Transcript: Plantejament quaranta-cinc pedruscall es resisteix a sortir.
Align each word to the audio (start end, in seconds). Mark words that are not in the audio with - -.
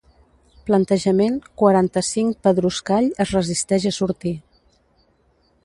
Plantejament 0.69 1.35
quaranta-cinc 1.61 2.39
pedruscall 2.47 3.11
es 3.27 3.35
resisteix 3.37 3.87
a 3.91 3.93
sortir. 3.99 4.33